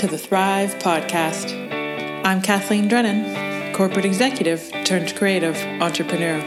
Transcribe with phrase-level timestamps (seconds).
[0.00, 1.52] to the Thrive Podcast.
[2.24, 6.38] I'm Kathleen Drennan, corporate executive turned creative entrepreneur.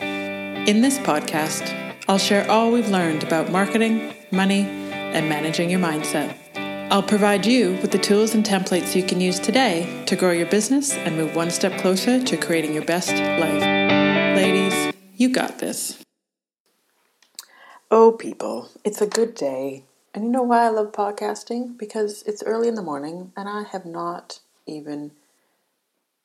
[0.00, 6.34] In this podcast, I'll share all we've learned about marketing, money, and managing your mindset.
[6.90, 10.46] I'll provide you with the tools and templates you can use today to grow your
[10.46, 13.62] business and move one step closer to creating your best life.
[14.38, 16.02] Ladies, you got this.
[17.90, 21.78] Oh, people, it's a good day and you know why I love podcasting?
[21.78, 25.12] Because it's early in the morning and I have not even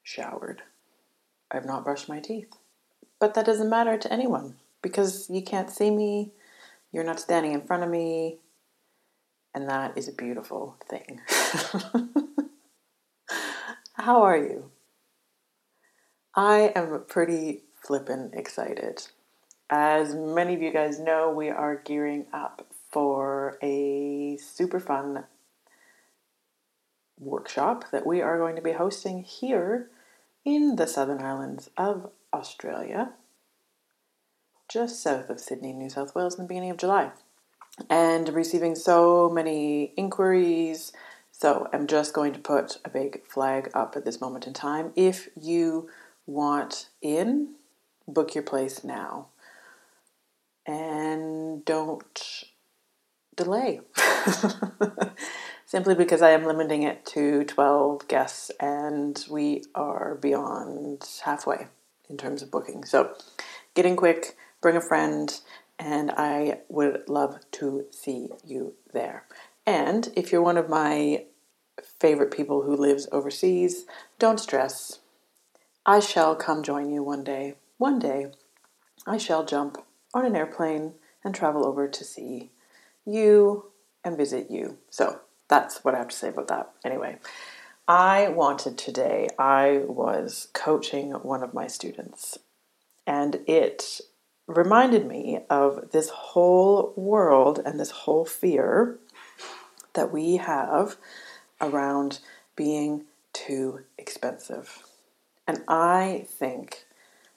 [0.03, 0.63] showered.
[1.49, 2.53] I've not brushed my teeth.
[3.19, 6.31] But that doesn't matter to anyone because you can't see me,
[6.91, 8.37] you're not standing in front of me,
[9.55, 11.21] and that is a beautiful thing.
[13.93, 14.69] How are you?
[16.35, 19.07] I am pretty flippin' excited.
[19.69, 25.23] As many of you guys know, we are gearing up for a super fun
[27.19, 29.91] workshop that we are going to be hosting here
[30.43, 33.11] in the Southern Highlands of Australia,
[34.67, 37.11] just south of Sydney, New South Wales, in the beginning of July.
[37.87, 40.91] And receiving so many inquiries.
[41.31, 44.91] So I'm just going to put a big flag up at this moment in time.
[44.95, 45.87] If you
[46.25, 47.49] want in,
[48.07, 49.27] book your place now.
[50.65, 52.43] And don't
[53.37, 53.79] delay.
[55.65, 61.67] Simply because I am limiting it to 12 guests and we are beyond halfway
[62.09, 62.83] in terms of booking.
[62.83, 63.15] So
[63.73, 65.39] get in quick, bring a friend,
[65.79, 69.25] and I would love to see you there.
[69.65, 71.25] And if you're one of my
[71.99, 73.85] favorite people who lives overseas,
[74.19, 74.99] don't stress.
[75.85, 77.55] I shall come join you one day.
[77.77, 78.31] One day,
[79.05, 79.77] I shall jump
[80.13, 80.93] on an airplane
[81.23, 82.51] and travel over to see
[83.07, 83.71] you
[84.03, 84.77] and visit you.
[84.89, 86.71] So that's what I have to say about that.
[86.85, 87.17] Anyway,
[87.87, 92.37] I wanted today, I was coaching one of my students,
[93.05, 94.01] and it
[94.45, 98.97] reminded me of this whole world and this whole fear
[99.93, 100.97] that we have
[101.61, 102.19] around
[102.55, 104.83] being too expensive.
[105.47, 106.85] And I think,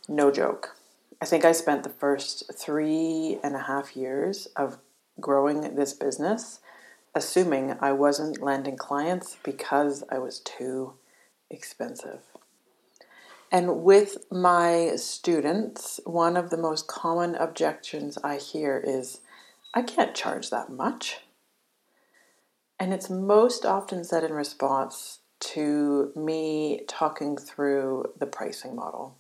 [0.09, 0.77] no joke,
[1.23, 4.79] I think I spent the first three and a half years of
[5.21, 6.61] growing this business,
[7.15, 10.95] assuming I wasn't landing clients because I was too
[11.51, 12.21] expensive.
[13.53, 19.21] And with my students, one of the most common objections I hear is,
[19.75, 21.19] I can't charge that much.
[22.79, 29.17] And it's most often said in response to me talking through the pricing model.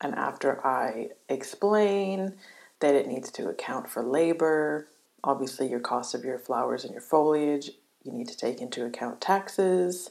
[0.00, 2.34] And after I explain
[2.80, 4.88] that it needs to account for labor,
[5.24, 7.70] obviously your cost of your flowers and your foliage.
[8.04, 10.10] You need to take into account taxes,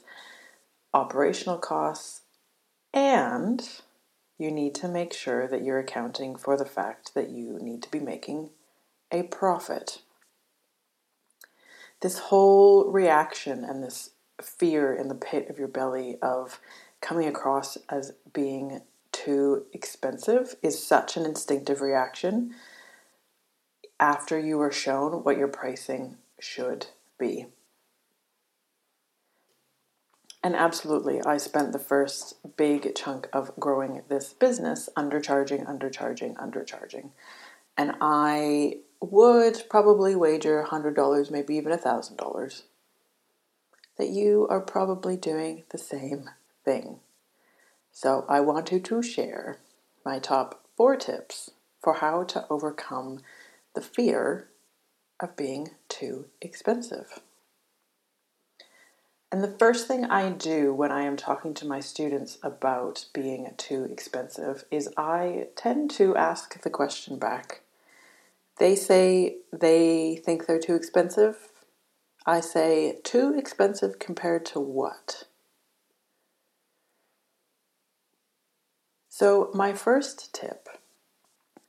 [0.92, 2.22] operational costs,
[2.92, 3.66] and
[4.36, 7.90] you need to make sure that you're accounting for the fact that you need to
[7.90, 8.50] be making
[9.12, 10.02] a profit.
[12.00, 14.10] This whole reaction and this
[14.42, 16.60] fear in the pit of your belly of
[17.00, 18.82] coming across as being
[19.12, 22.52] too expensive is such an instinctive reaction
[23.98, 26.86] after you are shown what your pricing should
[27.18, 27.46] be.
[30.42, 37.12] And absolutely, I spent the first big chunk of growing this business undercharging, undercharging, undercharging.
[37.78, 42.62] And I would probably wager $100, maybe even $1,000,
[43.96, 46.28] that you are probably doing the same
[46.62, 47.00] thing.
[47.90, 49.60] So I wanted to share
[50.04, 53.20] my top four tips for how to overcome
[53.74, 54.48] the fear
[55.20, 57.20] of being too expensive.
[59.32, 63.50] And the first thing I do when I am talking to my students about being
[63.56, 67.62] too expensive is I tend to ask the question back.
[68.58, 71.48] They say they think they're too expensive.
[72.24, 75.24] I say, too expensive compared to what?
[79.08, 80.68] So, my first tip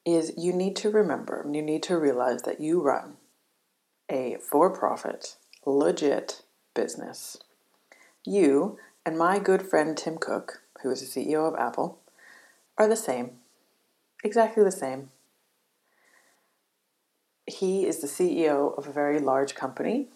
[0.06, 3.18] is you need to remember, you need to realize that you run
[4.10, 5.36] a for profit,
[5.66, 6.44] legit
[6.76, 7.38] business.
[8.24, 12.00] You and my good friend Tim Cook, who is the CEO of Apple,
[12.78, 13.32] are the same.
[14.24, 15.10] Exactly the same.
[17.48, 20.08] He is the CEO of a very large company,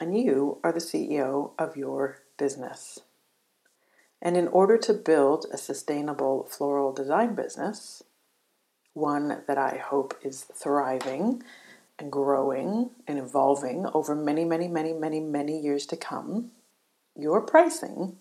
[0.00, 3.00] and you are the CEO of your business.
[4.20, 8.02] And in order to build a sustainable floral design business,
[8.98, 11.42] one that I hope is thriving
[11.98, 16.50] and growing and evolving over many, many, many, many, many years to come,
[17.16, 18.16] your pricing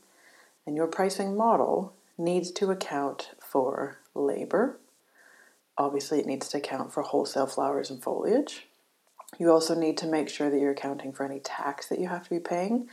[0.66, 4.80] and your pricing model needs to account for labor.
[5.78, 8.68] Obviously, it needs to account for wholesale flowers and foliage.
[9.38, 12.24] You also need to make sure that you're accounting for any tax that you have
[12.24, 12.90] to be paying,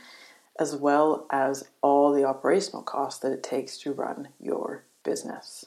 [0.59, 5.65] as well as all the operational costs that it takes to run your business.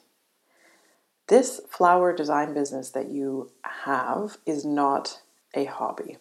[1.28, 5.20] This flower design business that you have is not
[5.54, 6.16] a hobby.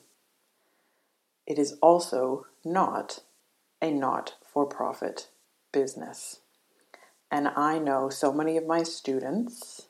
[1.46, 3.20] It is also not
[3.82, 5.30] a not for profit
[5.72, 6.42] business.
[7.32, 9.88] And I know so many of my students,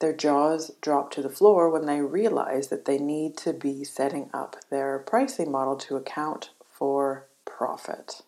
[0.00, 4.30] their jaws drop to the floor when they realize that they need to be setting
[4.32, 8.22] up their pricing model to account for profit.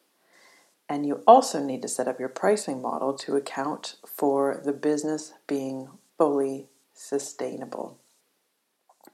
[0.90, 5.34] And you also need to set up your pricing model to account for the business
[5.46, 5.88] being
[6.19, 7.96] fully sustainable.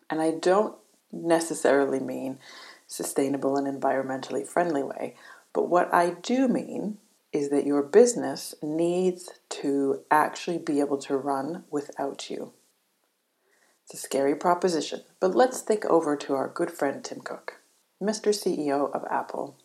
[0.09, 0.75] And I don't
[1.13, 2.39] necessarily mean
[2.87, 5.17] sustainable and environmentally friendly way,
[5.53, 6.97] but what I do mean
[7.31, 12.53] is that your business needs to actually be able to run without you.
[13.85, 17.61] It's a scary proposition, but let's think over to our good friend Tim Cook,
[18.03, 18.31] Mr.
[18.31, 19.59] CEO of Apple.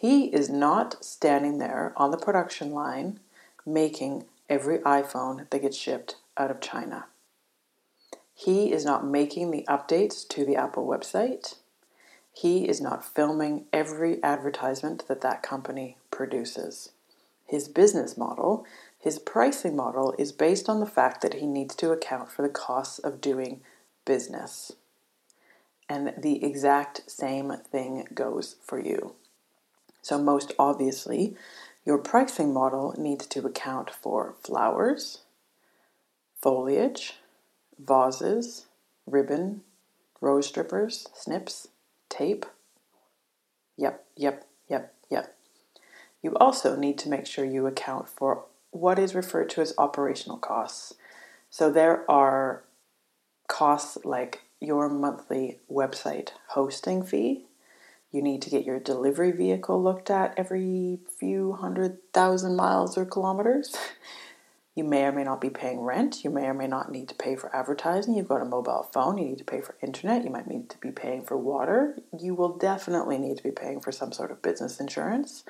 [0.00, 3.20] He is not standing there on the production line
[3.66, 7.04] making every iPhone that gets shipped out of China.
[8.32, 11.56] He is not making the updates to the Apple website.
[12.32, 16.92] He is not filming every advertisement that that company produces.
[17.46, 18.64] His business model,
[18.98, 22.48] his pricing model, is based on the fact that he needs to account for the
[22.48, 23.60] costs of doing
[24.06, 24.72] business.
[25.90, 29.16] And the exact same thing goes for you.
[30.02, 31.36] So, most obviously,
[31.84, 35.22] your pricing model needs to account for flowers,
[36.40, 37.14] foliage,
[37.78, 38.66] vases,
[39.06, 39.62] ribbon,
[40.20, 41.68] rose strippers, snips,
[42.08, 42.46] tape.
[43.76, 45.36] Yep, yep, yep, yep.
[46.22, 50.36] You also need to make sure you account for what is referred to as operational
[50.36, 50.94] costs.
[51.48, 52.62] So there are
[53.48, 57.46] costs like your monthly website hosting fee.
[58.12, 63.04] You need to get your delivery vehicle looked at every few hundred thousand miles or
[63.04, 63.76] kilometers.
[64.76, 66.22] You may or may not be paying rent.
[66.22, 68.14] You may or may not need to pay for advertising.
[68.14, 69.18] You've got a mobile phone.
[69.18, 70.24] You need to pay for internet.
[70.24, 71.98] You might need to be paying for water.
[72.18, 75.44] You will definitely need to be paying for some sort of business insurance.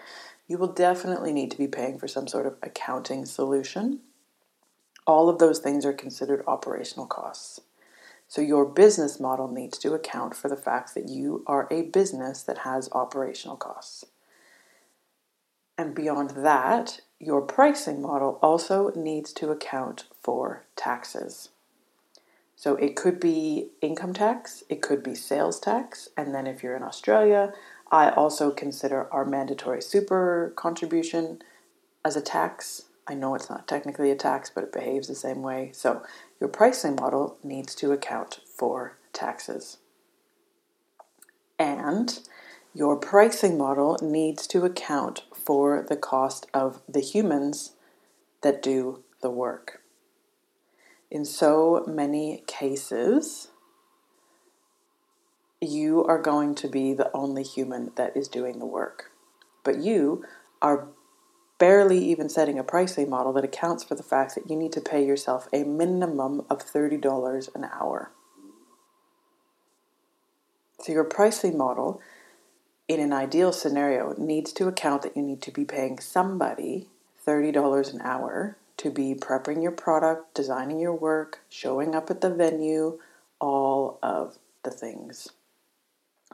[0.49, 4.01] You will definitely need to be paying for some sort of accounting solution.
[5.07, 7.61] All of those things are considered operational costs.
[8.31, 12.45] So, your business model needs to account for the fact that you are a business
[12.45, 14.05] that has operational costs.
[15.77, 21.49] And beyond that, your pricing model also needs to account for taxes.
[22.55, 26.77] So it could be income tax, it could be sales tax, and then if you're
[26.77, 27.53] in Australia,
[27.91, 31.43] I also consider our mandatory super contribution
[32.05, 32.83] as a tax.
[33.07, 35.71] I know it's not technically a tax, but it behaves the same way.
[35.73, 36.03] So
[36.41, 39.79] your pricing model needs to account for taxes.
[41.59, 42.21] And
[42.73, 47.73] your pricing model needs to account for the cost of the humans
[48.43, 49.83] that do the work.
[51.11, 53.49] In so many cases,
[55.61, 59.11] you are going to be the only human that is doing the work.
[59.65, 60.25] But you
[60.63, 60.89] are
[61.61, 64.81] barely even setting a pricing model that accounts for the fact that you need to
[64.81, 68.11] pay yourself a minimum of $30 an hour.
[70.81, 72.01] So, your pricing model
[72.91, 76.89] in an ideal scenario, needs to account that you need to be paying somebody
[77.25, 82.35] $30 an hour to be prepping your product, designing your work, showing up at the
[82.35, 82.99] venue,
[83.41, 85.29] all of the things.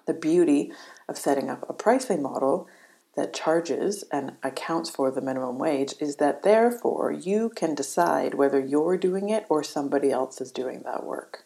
[0.06, 0.73] The beauty
[1.11, 2.66] of setting up a pricing model
[3.16, 8.61] that charges and accounts for the minimum wage is that therefore you can decide whether
[8.61, 11.44] you're doing it or somebody else is doing that work.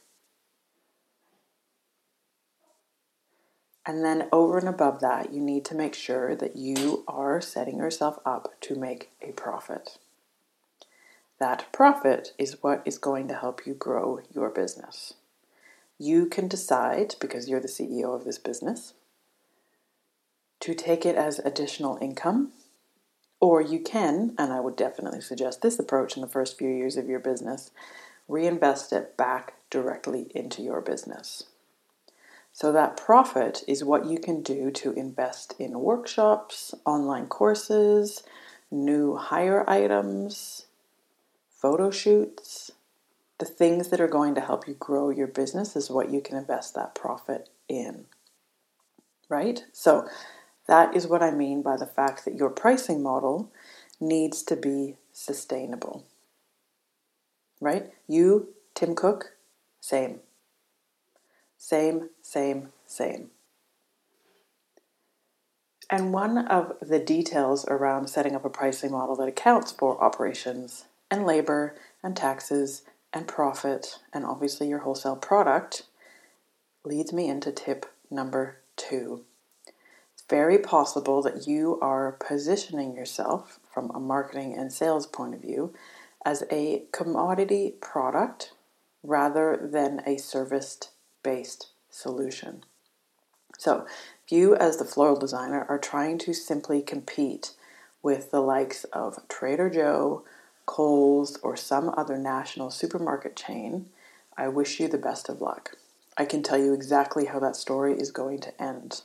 [3.86, 7.78] And then over and above that, you need to make sure that you are setting
[7.78, 9.98] yourself up to make a profit.
[11.38, 15.14] That profit is what is going to help you grow your business.
[15.98, 18.92] You can decide, because you're the CEO of this business,
[20.60, 22.52] to take it as additional income,
[23.40, 26.96] or you can, and I would definitely suggest this approach in the first few years
[26.96, 27.70] of your business,
[28.28, 31.44] reinvest it back directly into your business.
[32.52, 38.22] So, that profit is what you can do to invest in workshops, online courses,
[38.70, 40.66] new hire items,
[41.48, 42.72] photo shoots.
[43.38, 46.36] The things that are going to help you grow your business is what you can
[46.36, 48.06] invest that profit in.
[49.28, 49.64] Right?
[49.72, 50.06] So,
[50.70, 53.50] That is what I mean by the fact that your pricing model
[53.98, 56.06] needs to be sustainable.
[57.60, 57.90] Right?
[58.06, 59.32] You, Tim Cook,
[59.80, 60.20] same.
[61.58, 63.30] Same, same, same.
[65.90, 70.84] And one of the details around setting up a pricing model that accounts for operations
[71.10, 75.82] and labor and taxes and profit and obviously your wholesale product
[76.84, 79.24] leads me into tip number two.
[80.30, 85.74] Very possible that you are positioning yourself from a marketing and sales point of view
[86.24, 88.52] as a commodity product
[89.02, 90.78] rather than a service
[91.24, 92.62] based solution.
[93.58, 93.84] So,
[94.24, 97.54] if you, as the floral designer, are trying to simply compete
[98.00, 100.22] with the likes of Trader Joe,
[100.64, 103.86] Coles, or some other national supermarket chain,
[104.36, 105.76] I wish you the best of luck.
[106.16, 109.02] I can tell you exactly how that story is going to end.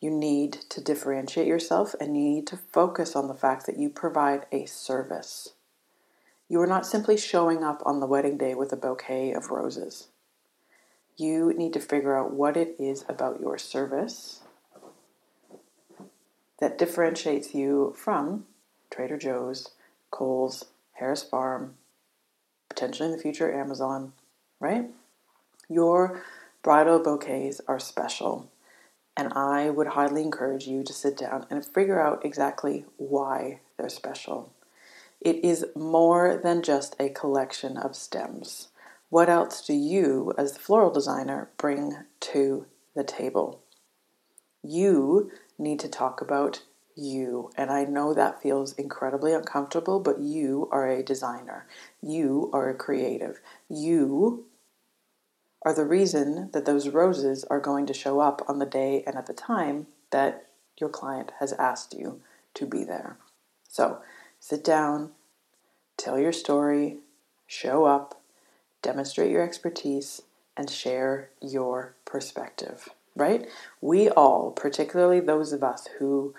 [0.00, 3.90] You need to differentiate yourself and you need to focus on the fact that you
[3.90, 5.50] provide a service.
[6.48, 10.08] You are not simply showing up on the wedding day with a bouquet of roses
[11.20, 14.40] you need to figure out what it is about your service
[16.58, 18.46] that differentiates you from
[18.90, 19.70] Trader Joe's,
[20.10, 20.64] Coles,
[20.94, 21.74] Harris Farm,
[22.68, 24.12] potentially in the future Amazon,
[24.58, 24.86] right?
[25.68, 26.22] Your
[26.62, 28.50] bridal bouquets are special,
[29.20, 33.90] and I would highly encourage you to sit down and figure out exactly why they're
[33.90, 34.50] special.
[35.20, 38.68] It is more than just a collection of stems.
[39.10, 42.64] What else do you, as the floral designer, bring to
[42.96, 43.60] the table?
[44.62, 46.62] You need to talk about
[46.96, 47.50] you.
[47.58, 51.66] And I know that feels incredibly uncomfortable, but you are a designer.
[52.00, 53.42] You are a creative.
[53.68, 54.46] You
[55.62, 59.16] are the reason that those roses are going to show up on the day and
[59.16, 60.46] at the time that
[60.78, 62.20] your client has asked you
[62.54, 63.16] to be there.
[63.68, 64.00] So
[64.38, 65.10] sit down,
[65.96, 66.98] tell your story,
[67.46, 68.20] show up,
[68.82, 70.22] demonstrate your expertise,
[70.56, 73.46] and share your perspective, right?
[73.80, 76.34] We all, particularly those of us who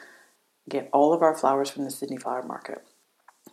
[0.70, 2.86] get all of our flowers from the Sydney Flower Market,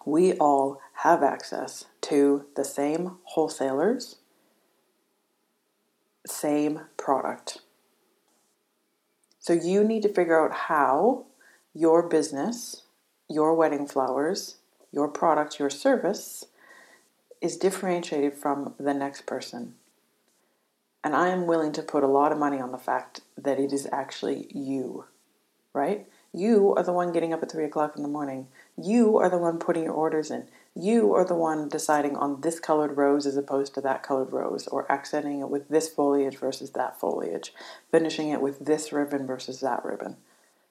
[0.05, 4.17] we all have access to the same wholesalers,
[6.31, 7.59] same product.
[9.39, 11.25] So you need to figure out how
[11.75, 12.83] your business,
[13.29, 14.57] your wedding flowers,
[14.93, 16.45] your product, your service
[17.41, 19.75] is differentiated from the next person.
[21.05, 23.73] And I am willing to put a lot of money on the fact that it
[23.73, 25.05] is actually you,
[25.73, 26.07] right?
[26.33, 28.49] You are the one getting up at three o'clock in the morning.
[28.77, 30.49] You are the one putting your orders in.
[30.81, 34.67] You are the one deciding on this colored rose as opposed to that colored rose,
[34.69, 37.53] or accenting it with this foliage versus that foliage,
[37.91, 40.17] finishing it with this ribbon versus that ribbon,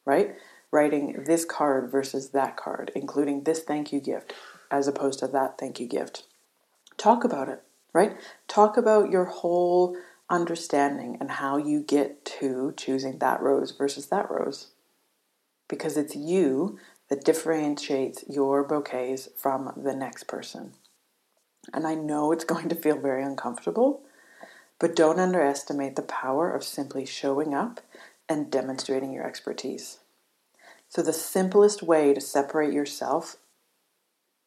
[0.05, 0.35] right?
[0.71, 4.33] Writing this card versus that card, including this thank you gift
[4.71, 6.23] as opposed to that thank you gift
[6.97, 8.17] talk about it, right?
[8.47, 9.95] Talk about your whole
[10.29, 14.67] understanding and how you get to choosing that rose versus that rose.
[15.69, 20.73] Because it's you that differentiates your bouquets from the next person.
[21.73, 24.01] And I know it's going to feel very uncomfortable,
[24.79, 27.81] but don't underestimate the power of simply showing up
[28.29, 29.99] and demonstrating your expertise.
[30.89, 33.37] So, the simplest way to separate yourself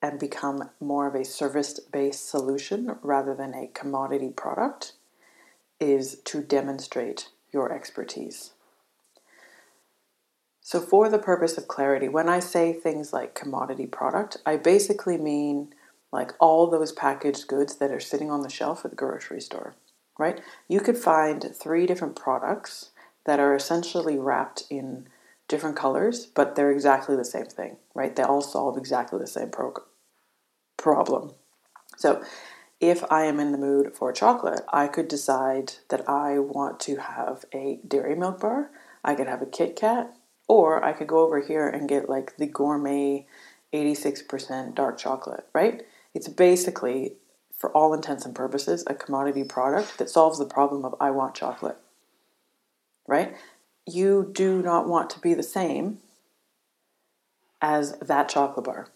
[0.02, 4.92] and become more of a service based solution rather than a commodity product
[5.78, 8.52] is to demonstrate your expertise.
[10.70, 15.18] So, for the purpose of clarity, when I say things like commodity product, I basically
[15.18, 15.74] mean
[16.12, 19.74] like all those packaged goods that are sitting on the shelf at the grocery store,
[20.16, 20.40] right?
[20.68, 22.90] You could find three different products
[23.24, 25.08] that are essentially wrapped in
[25.48, 28.14] different colors, but they're exactly the same thing, right?
[28.14, 29.74] They all solve exactly the same pro-
[30.76, 31.32] problem.
[31.96, 32.22] So,
[32.78, 36.98] if I am in the mood for chocolate, I could decide that I want to
[36.98, 38.70] have a dairy milk bar,
[39.02, 40.16] I could have a Kit Kat,
[40.50, 43.26] or I could go over here and get like the gourmet
[43.72, 45.82] 86% dark chocolate, right?
[46.14, 47.14] It's basically,
[47.56, 51.34] for all intents and purposes, a commodity product that solves the problem of I want
[51.34, 51.78] chocolate,
[53.06, 53.36] right?
[53.86, 55.98] You do not want to be the same
[57.62, 58.88] as that chocolate bar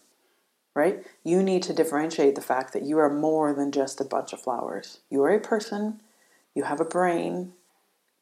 [0.75, 1.05] right?
[1.23, 4.41] You need to differentiate the fact that you are more than just a bunch of
[4.41, 4.99] flowers.
[5.09, 6.01] You are a person,
[6.53, 7.53] you have a brain,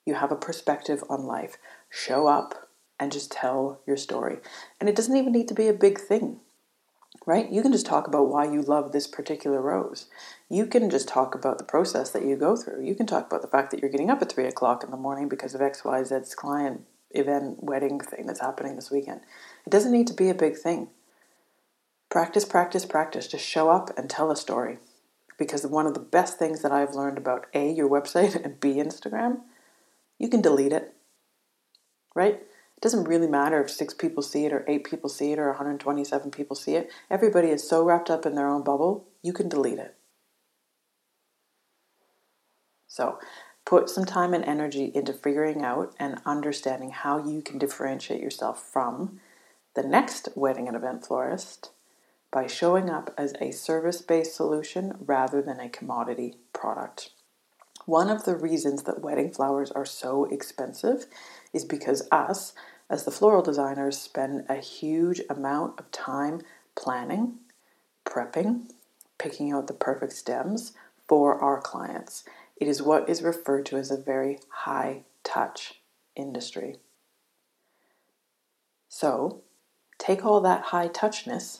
[0.05, 1.57] you have a perspective on life.
[1.89, 2.62] Show up
[3.03, 4.37] and just tell your story.
[4.79, 6.39] And it doesn't even need to be a big thing,
[7.25, 7.51] right?
[7.51, 10.07] You can just talk about why you love this particular rose.
[10.49, 12.85] You can just talk about the process that you go through.
[12.85, 14.97] You can talk about the fact that you're getting up at three o'clock in the
[14.97, 19.19] morning because of XYZ's client event wedding thing that's happening this weekend.
[19.67, 20.87] It doesn't need to be a big thing.
[22.09, 23.27] Practice, practice, practice.
[23.27, 24.77] Just show up and tell a story.
[25.37, 28.75] Because one of the best things that I've learned about A, your website, and B,
[28.75, 29.41] Instagram,
[30.17, 30.93] you can delete it.
[32.15, 32.43] Right?
[32.83, 36.31] Doesn't really matter if six people see it, or eight people see it, or 127
[36.31, 36.91] people see it.
[37.09, 39.95] Everybody is so wrapped up in their own bubble, you can delete it.
[42.87, 43.19] So,
[43.63, 48.61] put some time and energy into figuring out and understanding how you can differentiate yourself
[48.61, 49.21] from
[49.75, 51.71] the next wedding and event florist
[52.33, 57.11] by showing up as a service based solution rather than a commodity product.
[57.85, 61.05] One of the reasons that wedding flowers are so expensive
[61.53, 62.53] is because us,
[62.89, 66.41] as the floral designers, spend a huge amount of time
[66.75, 67.35] planning,
[68.05, 68.71] prepping,
[69.17, 70.73] picking out the perfect stems
[71.07, 72.23] for our clients.
[72.57, 75.81] It is what is referred to as a very high touch
[76.15, 76.77] industry.
[78.89, 79.41] So,
[79.97, 81.59] take all that high touchness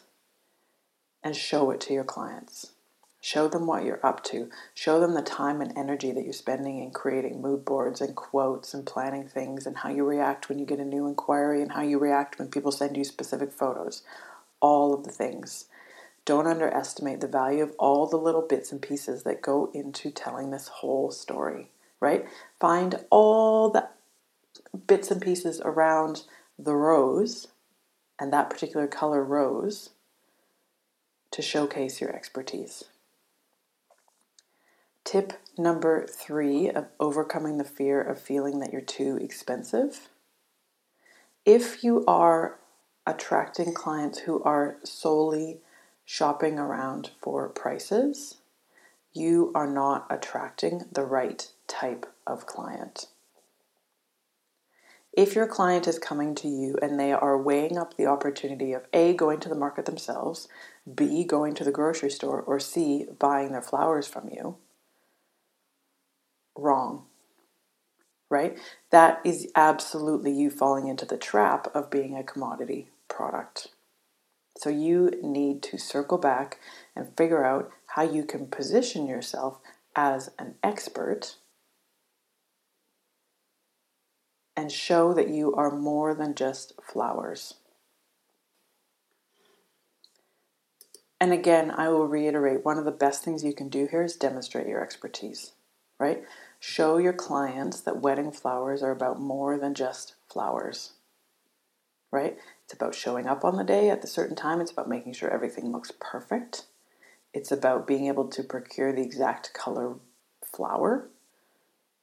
[1.24, 2.73] and show it to your clients.
[3.24, 4.50] Show them what you're up to.
[4.74, 8.74] Show them the time and energy that you're spending in creating mood boards and quotes
[8.74, 11.84] and planning things and how you react when you get a new inquiry and how
[11.84, 14.04] you react when people send you specific photos.
[14.60, 15.68] All of the things.
[16.26, 20.52] Don't underestimate the value of all the little bits and pieces that go into telling
[20.52, 22.26] this whole story, right?
[22.60, 23.88] Find all the
[24.86, 26.24] bits and pieces around
[26.60, 27.48] the rose
[28.20, 29.92] and that particular color rose
[31.32, 32.84] to showcase your expertise.
[35.06, 40.10] Tip number three of overcoming the fear of feeling that you're too expensive.
[41.46, 42.60] If you are
[43.06, 45.60] attracting clients who are solely
[46.06, 48.38] shopping around for prices,
[49.12, 53.08] you are not attracting the right type of client.
[55.16, 58.88] If your client is coming to you and they are weighing up the opportunity of
[58.94, 60.48] A, going to the market themselves,
[60.92, 64.58] B, going to the grocery store, or C, buying their flowers from you,
[66.58, 67.06] wrong.
[68.30, 68.58] Right?
[68.92, 73.68] That is absolutely you falling into the trap of being a commodity product.
[74.58, 76.60] So you need to circle back
[76.96, 79.60] and figure out how you can position yourself
[79.96, 81.36] as an expert
[84.56, 87.56] and show that you are more than just flowers.
[91.20, 94.16] And again, I will reiterate one of the best things you can do here is
[94.16, 95.54] demonstrate your expertise,
[96.00, 96.24] right?
[96.60, 100.94] Show your clients that wedding flowers are about more than just flowers,
[102.12, 102.38] right?
[102.64, 105.30] It's about showing up on the day at a certain time, it's about making sure
[105.30, 106.66] everything looks perfect.
[107.34, 109.96] It's about being able to procure the exact color
[110.56, 111.10] flower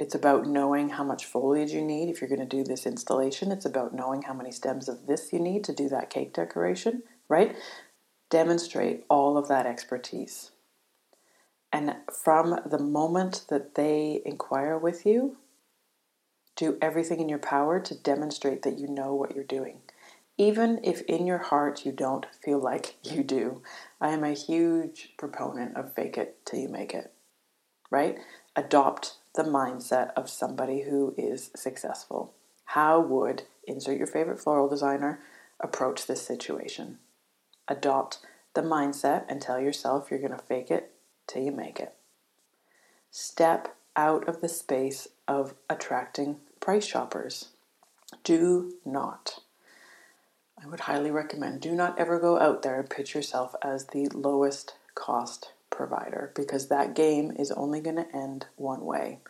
[0.00, 3.52] it's about knowing how much foliage you need if you're going to do this installation.
[3.52, 7.02] It's about knowing how many stems of this you need to do that cake decoration,
[7.28, 7.54] right?
[8.30, 10.52] Demonstrate all of that expertise.
[11.72, 15.36] And from the moment that they inquire with you,
[16.56, 19.80] do everything in your power to demonstrate that you know what you're doing.
[20.36, 23.62] Even if in your heart you don't feel like you do.
[24.00, 27.12] I am a huge proponent of fake it till you make it,
[27.90, 28.18] right?
[28.56, 32.34] Adopt the mindset of somebody who is successful.
[32.64, 35.20] How would, insert your favorite floral designer,
[35.60, 36.98] approach this situation?
[37.68, 38.18] Adopt
[38.54, 40.92] the mindset and tell yourself you're going to fake it
[41.30, 41.94] till you make it.
[43.10, 47.48] Step out of the space of attracting price shoppers.
[48.24, 49.40] Do not.
[50.62, 54.08] I would highly recommend do not ever go out there and pitch yourself as the
[54.08, 59.20] lowest cost provider because that game is only going to end one way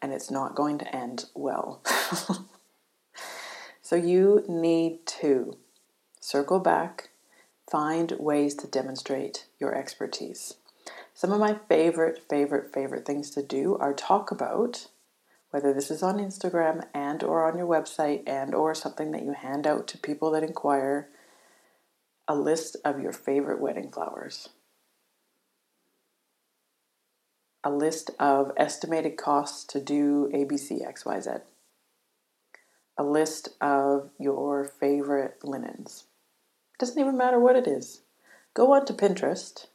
[0.00, 1.82] and it's not going to end well.
[3.82, 5.56] so you need to
[6.20, 7.10] circle back,
[7.68, 10.54] find ways to demonstrate your expertise.
[11.16, 14.86] Some of my favorite, favorite, favorite things to do are talk about
[15.50, 19.32] whether this is on Instagram and or on your website and or something that you
[19.32, 21.08] hand out to people that inquire
[22.28, 24.50] a list of your favorite wedding flowers.
[27.66, 31.40] a list of estimated costs to do ABC, XYZ.
[32.96, 36.04] A list of your favorite linens.
[36.78, 38.02] Doesn't even matter what it is.
[38.54, 39.66] Go onto Pinterest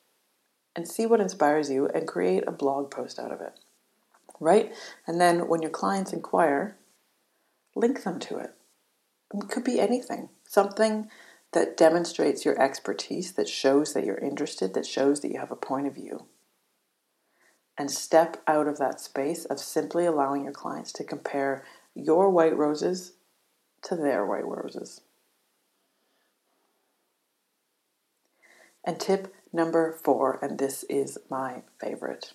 [0.75, 3.59] and see what inspires you and create a blog post out of it.
[4.39, 4.73] Right?
[5.05, 6.77] And then when your clients inquire,
[7.75, 8.53] link them to it.
[9.33, 10.29] It could be anything.
[10.45, 11.09] Something
[11.53, 15.55] that demonstrates your expertise, that shows that you're interested, that shows that you have a
[15.55, 16.25] point of view
[17.77, 21.63] and step out of that space of simply allowing your clients to compare
[21.95, 23.13] your white roses
[23.81, 25.01] to their white roses.
[28.83, 32.33] And tip number four, and this is my favorite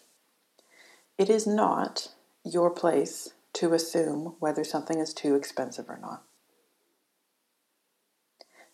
[1.18, 2.09] it is not
[2.44, 6.22] your place to assume whether something is too expensive or not.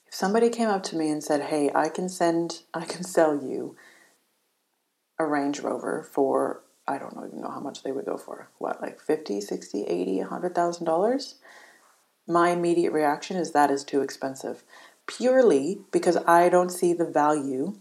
[0.06, 3.34] If somebody came up to me and said, "Hey, I can send I can sell
[3.40, 3.76] you
[5.18, 8.48] a Range Rover for I don't even know how much they would go for.
[8.58, 11.36] What, like 50, 60, 80, 100,000 dollars?"
[12.26, 14.64] My immediate reaction is that is too expensive,
[15.06, 17.78] purely because I don't see the value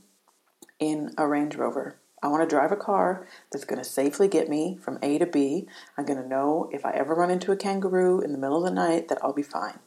[0.82, 1.96] in a Range Rover.
[2.24, 5.26] I want to drive a car that's going to safely get me from A to
[5.26, 5.68] B.
[5.98, 8.64] I'm going to know if I ever run into a kangaroo in the middle of
[8.64, 9.80] the night that I'll be fine.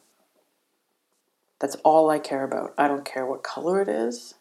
[1.60, 2.74] That's all I care about.
[2.78, 4.34] I don't care what color it is.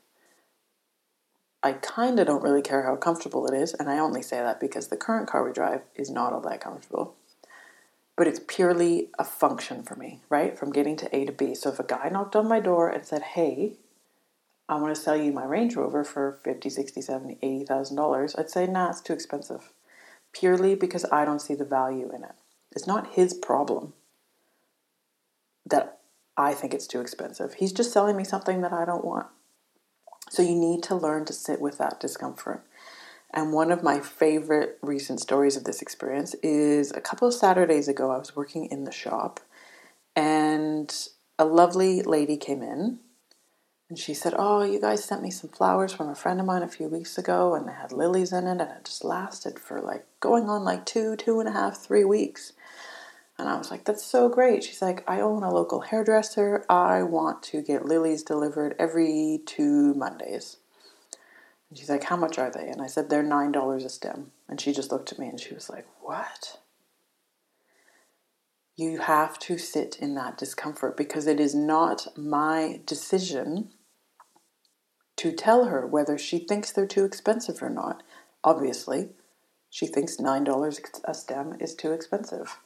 [1.62, 4.60] I kind of don't really care how comfortable it is, and I only say that
[4.60, 7.16] because the current car we drive is not all that comfortable.
[8.18, 10.58] But it's purely a function for me, right?
[10.60, 11.56] From getting to A to B.
[11.56, 13.78] So if a guy knocked on my door and said, "Hey,
[14.70, 18.50] I want to sell you my Range Rover for 50, 60, 70, 80,000 dollars, I'd
[18.50, 19.72] say, nah, it's too expensive.
[20.32, 22.36] Purely because I don't see the value in it.
[22.72, 23.94] It's not his problem
[25.66, 26.00] that
[26.36, 27.56] I think it's too expensive.
[27.56, 29.28] He's just selling me something that I don't want.
[30.30, 32.66] So you need to learn to sit with that discomfort.
[33.34, 37.88] And one of my favorite recent stories of this experience is a couple of Saturdays
[37.88, 39.40] ago, I was working in the shop
[40.16, 40.94] and
[41.38, 43.00] a lovely lady came in
[43.90, 46.64] and she said, Oh, you guys sent me some flowers from a friend of mine
[46.64, 49.82] a few weeks ago, and they had lilies in it, and it just lasted for
[49.82, 52.54] like going on like two, two and a half, three weeks.
[53.38, 54.64] And I was like, That's so great.
[54.64, 56.66] She's like, I own a local hairdresser.
[56.70, 60.58] I want to get lilies delivered every two Mondays.
[61.70, 62.70] And she's like, How much are they?
[62.70, 64.32] And I said, They're $9 a stem.
[64.48, 66.60] And she just looked at me and she was like, What?
[68.76, 73.70] You have to sit in that discomfort because it is not my decision
[75.18, 78.02] to tell her whether she thinks they're too expensive or not.
[78.44, 79.10] Obviously,
[79.70, 82.60] she thinks $9 a stem is too expensive,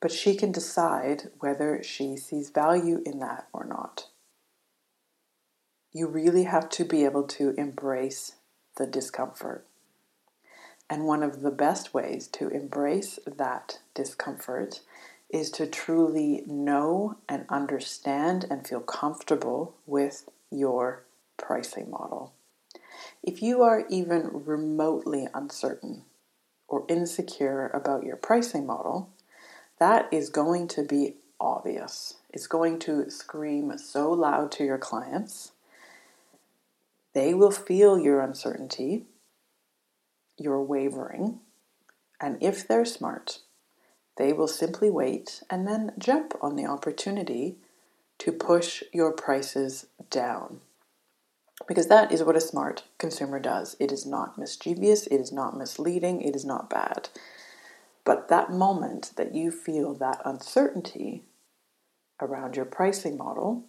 [0.00, 4.08] but she can decide whether she sees value in that or not.
[5.92, 8.36] You really have to be able to embrace
[8.76, 9.66] the discomfort.
[10.88, 14.80] And one of the best ways to embrace that discomfort
[15.34, 21.02] is to truly know and understand and feel comfortable with your
[21.36, 22.32] pricing model.
[23.20, 26.04] If you are even remotely uncertain
[26.68, 29.10] or insecure about your pricing model,
[29.80, 32.14] that is going to be obvious.
[32.32, 35.50] It's going to scream so loud to your clients.
[37.12, 39.06] They will feel your uncertainty,
[40.38, 41.40] your wavering,
[42.20, 43.40] and if they're smart,
[44.16, 47.56] they will simply wait and then jump on the opportunity
[48.18, 50.60] to push your prices down.
[51.66, 53.76] Because that is what a smart consumer does.
[53.80, 57.08] It is not mischievous, it is not misleading, it is not bad.
[58.04, 61.24] But that moment that you feel that uncertainty
[62.20, 63.64] around your pricing model,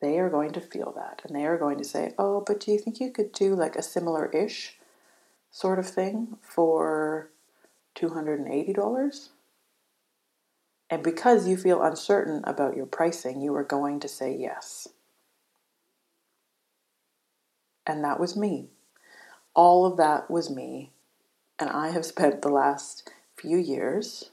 [0.00, 1.22] they are going to feel that.
[1.24, 3.76] And they are going to say, Oh, but do you think you could do like
[3.76, 4.76] a similar ish
[5.50, 7.30] sort of thing for
[7.94, 9.28] $280?
[10.90, 14.88] And because you feel uncertain about your pricing, you are going to say yes.
[17.86, 18.68] And that was me.
[19.54, 20.92] All of that was me.
[21.58, 24.30] And I have spent the last few years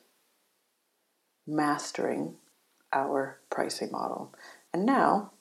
[1.47, 2.35] mastering
[2.93, 4.33] our pricing model.
[4.73, 5.31] And now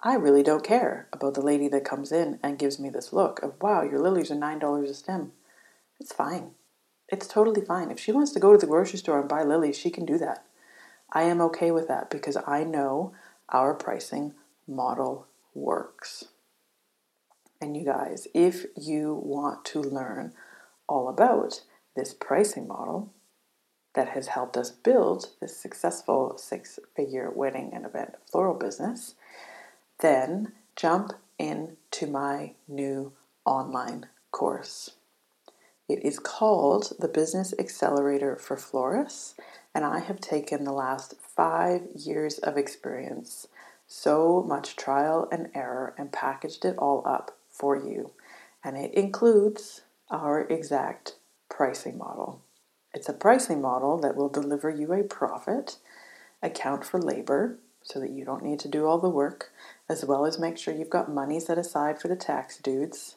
[0.00, 3.42] I really don't care about the lady that comes in and gives me this look
[3.42, 5.32] of, wow, your lilies are $9 a stem.
[5.98, 6.50] It's fine.
[7.08, 7.90] It's totally fine.
[7.90, 10.18] If she wants to go to the grocery store and buy lilies, she can do
[10.18, 10.44] that.
[11.12, 13.12] I am okay with that because I know
[13.48, 14.34] our pricing
[14.66, 16.24] model works.
[17.60, 20.34] And you guys, if you want to learn
[20.88, 21.62] all about
[21.94, 23.12] this pricing model
[23.94, 29.14] that has helped us build this successful six figure wedding and event floral business,
[30.00, 33.12] then jump into my new
[33.46, 34.95] online course.
[35.88, 39.36] It is called the Business Accelerator for Florists,
[39.72, 43.46] and I have taken the last five years of experience,
[43.86, 48.10] so much trial and error, and packaged it all up for you.
[48.64, 51.14] And it includes our exact
[51.48, 52.42] pricing model.
[52.92, 55.76] It's a pricing model that will deliver you a profit,
[56.42, 59.52] account for labor so that you don't need to do all the work,
[59.88, 63.16] as well as make sure you've got money set aside for the tax dudes.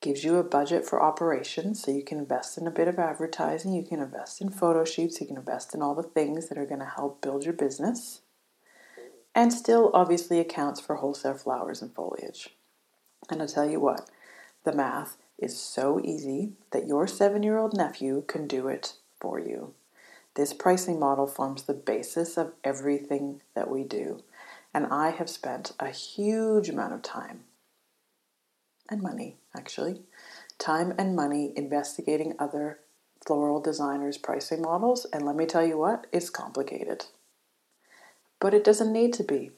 [0.00, 3.72] Gives you a budget for operations so you can invest in a bit of advertising,
[3.72, 6.66] you can invest in photo shoots, you can invest in all the things that are
[6.66, 8.20] going to help build your business,
[9.34, 12.50] and still obviously accounts for wholesale flowers and foliage.
[13.28, 14.08] And I'll tell you what,
[14.64, 19.38] the math is so easy that your seven year old nephew can do it for
[19.38, 19.74] you.
[20.34, 24.22] This pricing model forms the basis of everything that we do.
[24.72, 27.40] And I have spent a huge amount of time
[28.88, 30.02] and money, actually,
[30.58, 32.78] time and money investigating other
[33.26, 35.06] floral designers' pricing models.
[35.12, 37.06] And let me tell you what, it's complicated.
[38.40, 39.50] But it doesn't need to be.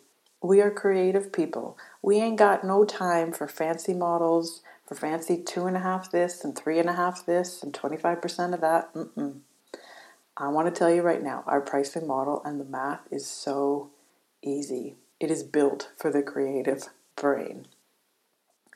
[0.42, 1.76] We are creative people.
[2.00, 6.42] We ain't got no time for fancy models, for fancy two and a half this
[6.44, 8.92] and three and a half this and 25% of that.
[8.94, 9.40] Mm-mm.
[10.36, 13.90] I want to tell you right now, our pricing model and the math is so
[14.42, 14.96] easy.
[15.20, 17.66] It is built for the creative brain.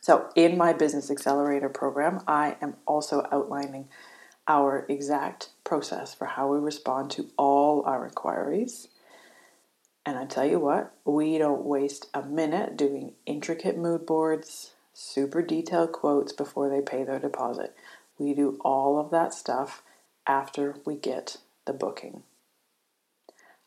[0.04, 3.88] So, in my Business Accelerator program, I am also outlining
[4.46, 8.88] our exact process for how we respond to all our inquiries.
[10.04, 15.40] And I tell you what, we don't waste a minute doing intricate mood boards, super
[15.40, 17.74] detailed quotes before they pay their deposit.
[18.18, 19.82] We do all of that stuff
[20.26, 22.24] after we get the booking.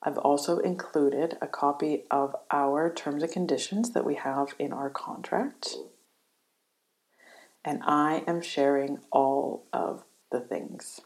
[0.04, 4.92] I've also included a copy of our terms and conditions that we have in our
[4.92, 5.78] contract
[7.68, 11.02] and I am sharing all of the things.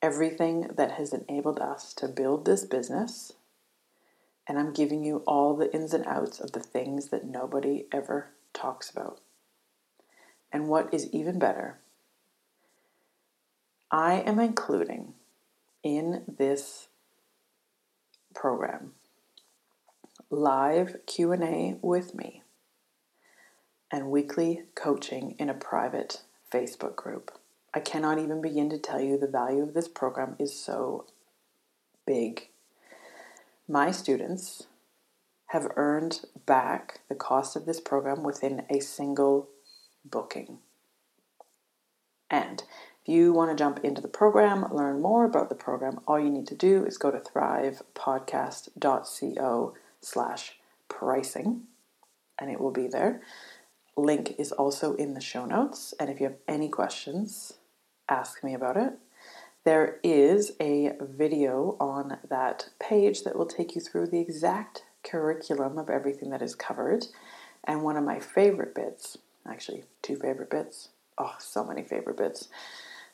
[0.00, 3.34] Everything that has enabled us to build this business,
[4.48, 8.30] and I'm giving you all the ins and outs of the things that nobody ever
[8.54, 9.20] talks about.
[10.50, 11.76] And what is even better,
[13.90, 15.12] I am including
[15.82, 16.88] in this
[18.34, 18.92] program
[20.30, 22.41] live Q&A with me
[23.92, 27.30] and weekly coaching in a private Facebook group.
[27.74, 31.04] I cannot even begin to tell you the value of this program is so
[32.06, 32.48] big.
[33.68, 34.62] My students
[35.48, 39.50] have earned back the cost of this program within a single
[40.04, 40.58] booking.
[42.30, 42.62] And
[43.02, 46.30] if you want to jump into the program, learn more about the program, all you
[46.30, 51.64] need to do is go to thrivepodcast.co slash pricing
[52.38, 53.20] and it will be there
[53.96, 55.94] link is also in the show notes.
[56.00, 57.54] And if you have any questions,
[58.08, 58.94] ask me about it.
[59.64, 65.78] There is a video on that page that will take you through the exact curriculum
[65.78, 67.06] of everything that is covered.
[67.64, 70.88] And one of my favorite bits, actually, two favorite bits.
[71.16, 72.48] Oh, so many favorite bits.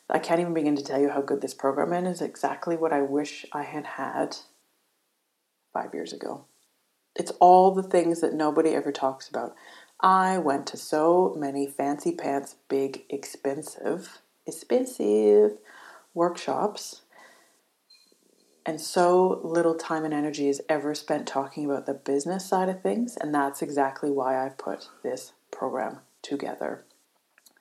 [0.09, 2.23] I can't even begin to tell you how good this program is.
[2.23, 4.39] Exactly what I wish I had had
[5.75, 6.47] five years ago.
[7.15, 9.55] It's all the things that nobody ever talks about.
[10.01, 15.59] I went to so many fancy pants, big, expensive, expensive
[16.15, 17.03] workshops,
[18.65, 22.83] and so little time and energy is ever spent talking about the business side of
[22.83, 23.17] things.
[23.17, 26.85] And that's exactly why I've put this program together,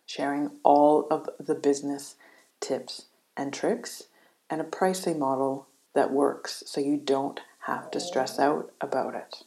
[0.06, 2.18] sharing all of the business
[2.60, 4.04] tips and tricks
[4.50, 9.44] and a pricing model that works so you don't have to stress out about it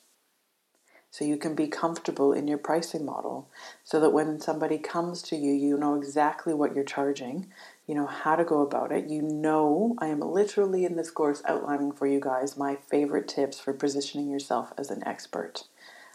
[1.10, 3.48] so you can be comfortable in your pricing model
[3.82, 7.46] so that when somebody comes to you you know exactly what you're charging
[7.86, 9.08] you know how to go about it.
[9.08, 13.58] You know i am literally in this course outlining for you guys my favorite tips
[13.58, 15.64] for positioning yourself as an expert.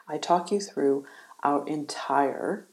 [0.07, 1.05] I talk you through
[1.43, 2.67] our entire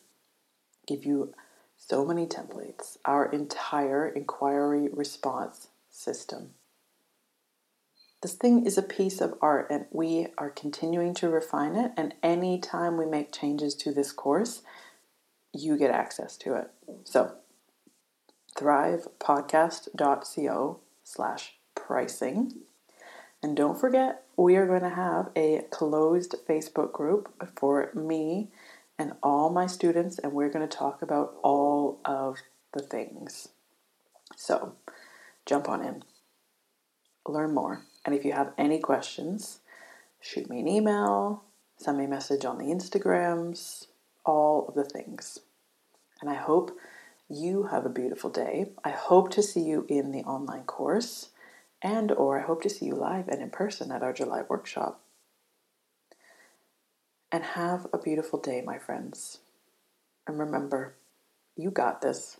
[0.86, 1.34] give you
[1.76, 6.50] so many templates our entire inquiry response system
[8.22, 11.90] this thing is a piece of art and we are continuing to refine it.
[11.96, 14.62] And anytime we make changes to this course,
[15.52, 16.70] you get access to it.
[17.04, 17.34] So,
[18.56, 22.52] thrivepodcast.co slash pricing.
[23.42, 28.50] And don't forget, we are going to have a closed Facebook group for me
[28.98, 32.38] and all my students, and we're going to talk about all of
[32.72, 33.48] the things.
[34.36, 34.74] So,
[35.44, 36.04] jump on in,
[37.26, 37.82] learn more.
[38.04, 39.60] And if you have any questions,
[40.20, 41.44] shoot me an email,
[41.76, 43.86] send me a message on the Instagrams,
[44.24, 45.38] all of the things.
[46.20, 46.76] And I hope
[47.28, 48.70] you have a beautiful day.
[48.84, 51.30] I hope to see you in the online course
[51.82, 55.00] and or I hope to see you live and in person at our July workshop.
[57.30, 59.38] And have a beautiful day, my friends.
[60.26, 60.94] And remember,
[61.56, 62.38] you got this.